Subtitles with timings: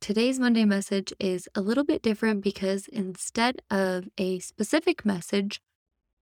[0.00, 5.60] Today's Monday message is a little bit different because instead of a specific message,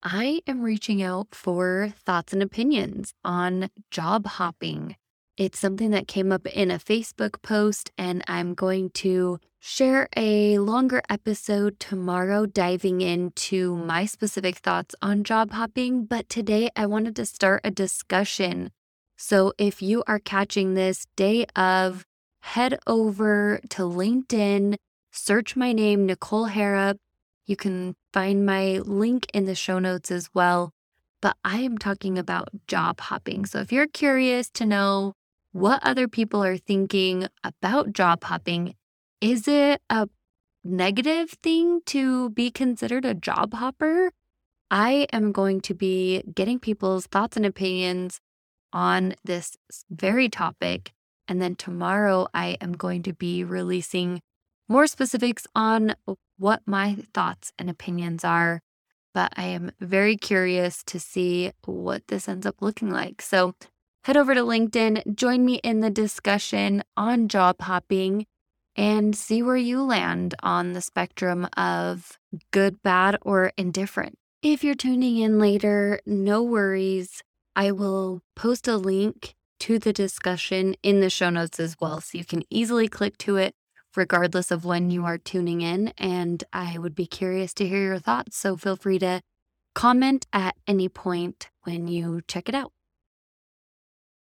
[0.03, 4.97] I am reaching out for thoughts and opinions on job hopping.
[5.37, 10.59] It's something that came up in a Facebook post, and I'm going to share a
[10.59, 16.05] longer episode tomorrow diving into my specific thoughts on job hopping.
[16.05, 18.73] But today I wanted to start a discussion.
[19.17, 22.08] So if you are catching this day of,
[22.41, 24.77] head over to LinkedIn,
[25.13, 26.99] search my name, Nicole Harrop.
[27.47, 30.73] You can find my link in the show notes as well.
[31.21, 33.45] But I am talking about job hopping.
[33.47, 35.15] So if you're curious to know
[35.53, 38.75] what other people are thinking about job hopping,
[39.21, 40.09] is it a
[40.63, 44.13] negative thing to be considered a job hopper?
[44.71, 48.21] I am going to be getting people's thoughts and opinions
[48.73, 49.57] on this
[49.91, 50.93] very topic.
[51.29, 54.23] And then tomorrow, I am going to be releasing
[54.69, 55.95] more specifics on
[56.39, 58.63] what my thoughts and opinions are.
[59.15, 63.21] But I am very curious to see what this ends up looking like.
[63.21, 63.55] So
[64.05, 68.27] head over to LinkedIn, join me in the discussion on job hopping
[68.77, 72.19] and see where you land on the spectrum of
[72.53, 74.17] good, bad, or indifferent.
[74.41, 77.23] If you're tuning in later, no worries.
[77.57, 82.01] I will post a link to the discussion in the show notes as well.
[82.01, 83.55] So you can easily click to it
[83.97, 85.89] regardless of when you are tuning in.
[85.99, 88.37] And I would be curious to hear your thoughts.
[88.37, 89.23] So feel free to
[89.75, 92.73] comment at any point when you check it out.